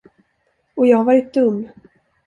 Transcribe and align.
Och 0.75 0.87
jag 0.87 0.97
har 0.97 1.03
varit 1.03 1.33
dum! 1.33 1.69